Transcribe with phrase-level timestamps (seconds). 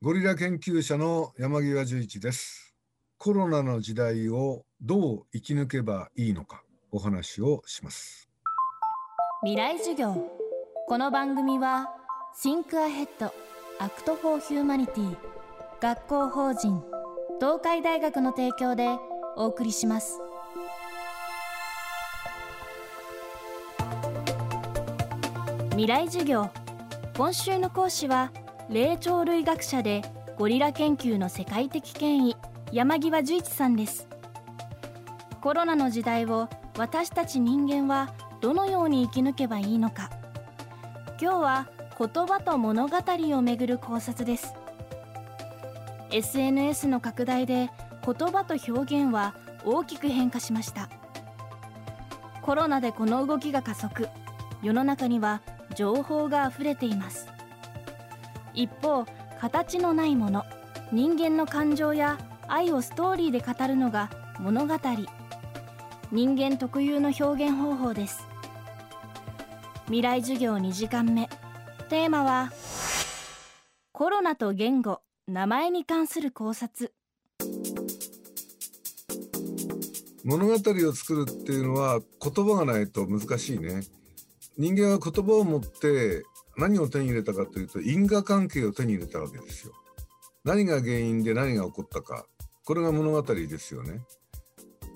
[0.00, 2.72] ゴリラ研究者の山際十一です。
[3.18, 8.28] コロナの時代をどう生き抜けばいいのかお話をします。
[9.42, 10.30] 未来授業
[10.86, 11.88] この番組は
[12.40, 13.32] Think Ahead
[13.80, 15.16] Act for Humanity
[15.80, 16.80] 学校法人
[17.40, 18.96] 東海大学の提供で
[19.36, 20.20] お送りします
[25.70, 26.50] 未来授業
[27.16, 28.30] 今週の講師は
[28.70, 30.02] 霊長類学者で
[30.36, 32.36] ゴリラ研究の世界的権威
[32.70, 34.06] 山際十一さんです。
[35.40, 38.12] コロナの時代を私たち人間は
[38.42, 40.10] どのように生き抜けばいいのか。
[41.18, 42.96] 今日は言葉と物語
[43.36, 44.52] をめぐる考察です。
[46.10, 47.70] SNS の拡大で
[48.04, 50.90] 言葉と表現は大きく変化しました。
[52.42, 54.10] コロナでこの動きが加速。
[54.62, 55.40] 世の中には
[55.74, 57.37] 情報があふれています。
[58.58, 59.06] 一方
[59.40, 60.44] 形のないもの
[60.90, 62.18] 人間の感情や
[62.48, 64.10] 愛をストーリーで語るのが
[64.40, 64.74] 物語。
[66.10, 68.26] 人間特有の表現方法です。
[69.84, 71.28] 未来授業2時間目。
[71.88, 72.50] テーマは
[73.92, 76.92] コロナと言語名前に関する考察。
[80.24, 83.82] 物語を作るっていうのは言葉がないと難しいね。
[84.56, 86.24] 人間は言葉を持って
[86.58, 89.72] 何を手に入れたかというと因果関係を手に入れたわけですよ。
[90.44, 92.26] 何が原因で何が起こったか。
[92.64, 94.00] これが物語ですよね。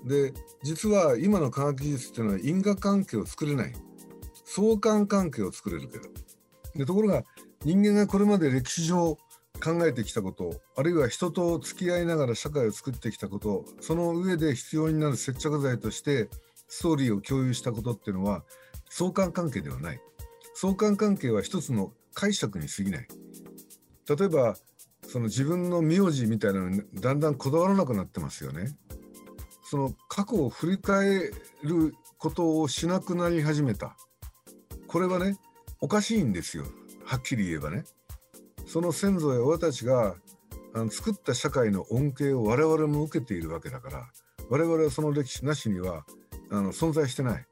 [0.05, 3.73] で、実は今の科学技術っていうのは因果関係を作れない。
[4.45, 6.09] 相関関係を作れるけど。
[6.75, 7.23] でところが
[7.63, 9.17] 人間がこれまで歴史上
[9.63, 16.29] 考えてきたことあるいは人と付き合いながら社会を作ってきたことその上で必要になる接着剤として
[16.67, 18.43] ストーリーを共有したことっていうのは
[18.89, 20.01] 相関関係ではない
[20.53, 23.07] 相関関係は一つの解釈に過ぎない。
[24.07, 24.55] 例えば
[25.07, 28.75] その自分の名字みたいなのにだんだんこだわらなくなってますよね。
[29.63, 31.31] その過去を振り返
[31.63, 33.95] ることをしなくなり始めた。
[34.87, 35.37] これはね
[35.81, 36.65] おかしいんですよ。
[37.03, 37.83] はっきり言えばね。
[38.65, 40.15] その先祖や親たちが
[40.73, 44.07] あの作った社会の恩恵を我々も受けているわけだから
[44.49, 46.05] 我々はその歴史なしには
[46.49, 47.45] あの存在してない。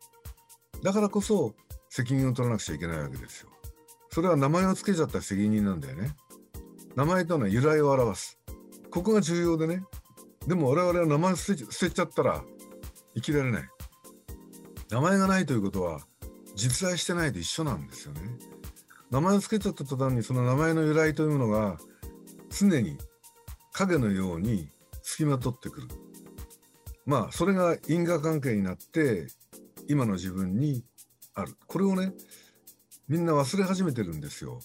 [0.83, 1.53] だからこそ
[1.91, 3.50] 責任を取らなくちゃいけないわけですよ。
[4.12, 6.16] それは名前を付けちゃった責任なんだよね。
[6.96, 8.40] 名前とのは由来を表す。
[8.90, 9.84] ここが重要でね。
[10.47, 12.41] でも我々は名前捨て捨てちゃったら
[13.13, 13.63] 生きられない。
[14.90, 16.00] 名前がないということは
[16.56, 18.22] 実在してないで一緒なんですよね。
[19.09, 21.78] 名前を付けちゃった途端にその名前の由来というものが
[22.50, 22.97] 常に
[23.74, 24.69] 影のように
[25.03, 25.88] 付きまとってくる。
[27.06, 29.28] まあそれが因果関係になって
[29.90, 30.85] 今の自分に
[31.34, 31.56] ある。
[31.68, 32.14] これをね
[33.08, 34.59] みんな忘れ始めてるんですよ。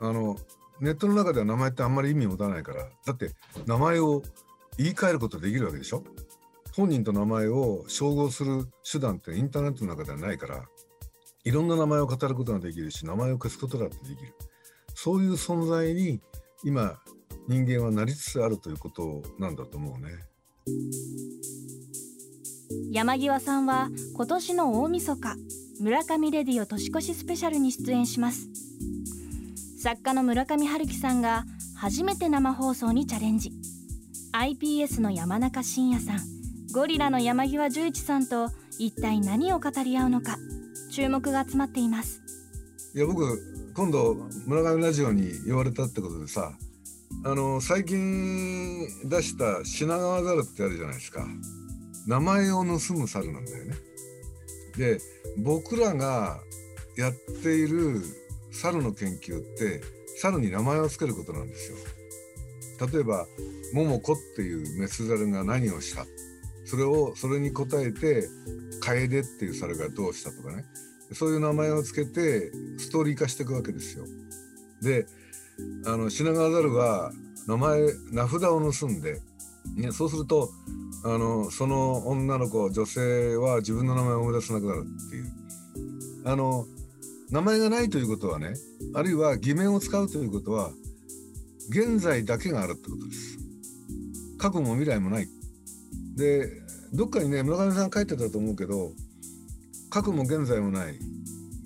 [0.00, 0.36] あの
[0.80, 2.88] ネットの中では名前ってあんまり意味持たないから。
[3.06, 3.30] だって
[3.66, 4.22] 名前を
[4.78, 6.02] 言い換えることできるわけでしょ？
[6.74, 10.64] 本人と名前を照合する手段ってインターネットの中ではないから。
[11.44, 14.34] いろんな名前を語ることができるし名前を消すことだってできる。
[14.94, 16.20] そういう存在に
[16.62, 17.00] 今
[17.48, 20.12] 人間はなりつつあるということなんだと思うね。
[22.92, 25.36] 山際さんは今年の大晦日
[25.80, 28.48] 村上レディオ年越しスペシャルに出演します。
[29.80, 33.52] 作家の村上春樹さんが初めて生放送にチャレンジ。
[34.32, 36.20] iPS の山中伸也さん
[36.72, 40.36] ゴリラの山際十一さんと一体何を語り合うのか
[40.90, 42.22] 注目が集まっています。
[42.94, 44.14] いや僕今度
[44.46, 46.52] 村上ラジオに言われたってことでさ
[47.24, 51.26] あの最近出した品川猿ってあるじゃないですか。
[52.06, 53.74] 名前を盗む猿なんだよね。
[54.76, 54.98] で
[55.38, 56.40] 僕らが
[56.96, 58.00] やっている
[58.52, 59.80] 猿の研究って
[60.20, 61.76] 猿に名前を付けることなんですよ。
[62.92, 63.26] 例えば
[63.72, 66.06] 桃子っていうメス猿が何をした。
[66.64, 68.28] それをそれに応えて
[68.80, 70.64] 楓っていう猿がどうしたとかね。
[71.12, 74.04] そういう名前をつけてストーリー化していくわけですよ。
[74.80, 75.06] で
[75.86, 77.12] あの品川猿は
[77.46, 79.20] 名前名札を盗んで、
[79.76, 80.50] ね、そうすると
[81.04, 85.26] あのその女の子女性は自分の名前を思い出せなくなるっていう
[86.24, 86.66] あの
[87.30, 88.54] 名前がないということはね
[88.94, 90.70] あるいは偽名を使うということは
[91.70, 93.38] 現在だけがあるってことです。
[94.38, 95.28] 過去も未来もない。
[96.16, 96.62] で
[96.92, 98.92] どっかにね村上さん書いてたと思うけど
[99.88, 100.98] 過去も現在もない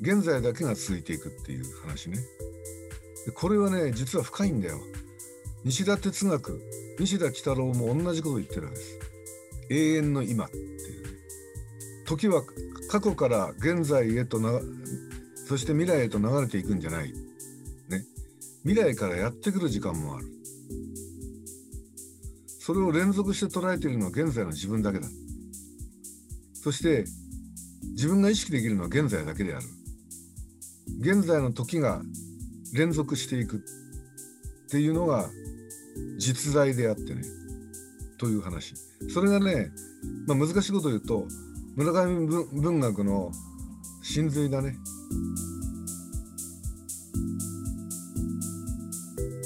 [0.00, 2.18] 現在だけが続いていくっていう話ね
[3.34, 4.78] これはね実は深いんだよ
[5.64, 6.60] 西田哲学
[6.98, 8.98] 西田喜太郎も同じこと言ってるわけです。
[9.70, 11.02] 永遠の今っていう。
[11.02, 11.16] ね
[12.06, 12.42] 時は
[12.88, 14.60] 過去から現在へとな
[15.46, 17.12] そして未来へと流れていくんじゃない。
[17.88, 18.04] ね。
[18.64, 20.26] 未来からやってくる時間もある。
[22.58, 25.06] それを連続して捉えているのは現在の自分だけだ。
[26.54, 27.04] そして
[27.92, 29.66] 自分が意識できるのは現在だけである。
[31.00, 32.02] 現在の時が
[32.72, 33.60] 連続していくっ
[34.70, 35.30] ていうのが
[36.18, 37.22] 実在であってね
[38.18, 38.74] という話。
[39.12, 39.70] それがね、
[40.26, 41.26] まあ、難しいことを言うと
[41.76, 43.30] 村上文学の
[44.02, 44.76] 真髄だね。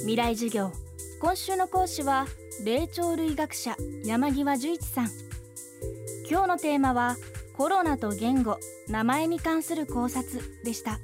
[0.01, 0.73] 未来授業。
[1.21, 2.27] 今週の講師は
[2.65, 5.11] 霊長類学者山際十一さん。
[6.31, 7.17] 今日のテーマは
[7.57, 8.59] コロナと言語
[8.89, 10.99] 名前に関する考察でした。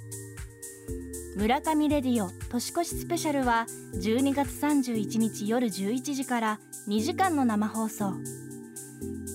[1.37, 8.15] 村上レディオ年越しスペシャルは12月31日夜11時から2時間の生放送。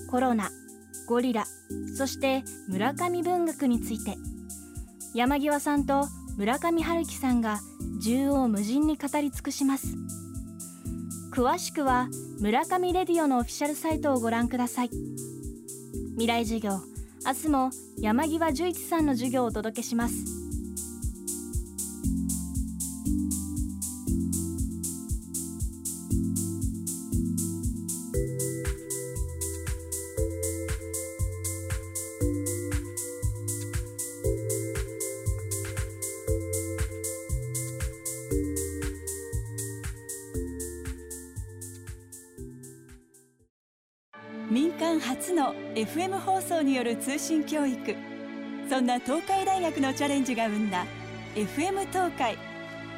[0.10, 0.50] コロナ
[1.06, 1.46] ゴリラ
[1.96, 4.18] そして村上文学について。
[5.14, 6.08] 山際さんと
[6.38, 7.60] 村上春樹さんが
[8.04, 9.96] 縦横無尽に語り尽くします。
[11.32, 12.08] 詳しくは
[12.40, 14.90] 村上レディオのオフィシャルサイトをご覧ください。
[16.14, 16.80] 未来授業
[17.28, 17.70] 明日も
[18.00, 20.41] 山際十一さんの授業をお届けします。
[45.42, 47.96] の FM 放送による通信教育。
[48.70, 50.86] そんな東海大学のチャレンジが生んだ
[51.34, 52.38] FM 東海。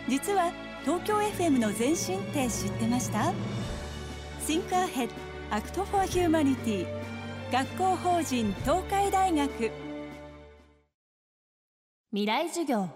[0.10, 0.52] 実は
[0.84, 3.32] 東京 FM の前身って知ってました
[4.46, 5.10] ？Think Ahead
[5.52, 6.86] Act for Humanity
[7.50, 9.72] 学校法人東海大学。
[12.12, 12.90] 未来授業。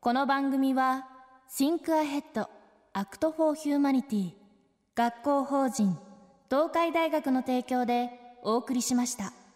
[0.00, 1.04] この番組は
[1.50, 2.46] Think Ahead
[2.94, 4.32] Act for Humanity
[4.94, 5.94] 学校法人
[6.48, 9.47] 東海大学の提供でお送りしました。